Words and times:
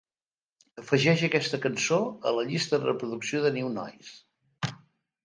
afegeix 0.83 1.25
aquesta 1.27 1.59
cançó 1.65 1.99
a 2.29 2.33
la 2.37 2.45
llista 2.47 2.79
de 2.79 2.87
reproducció 2.89 3.43
de 3.45 3.53
New 3.59 3.71
Noise. 3.77 4.73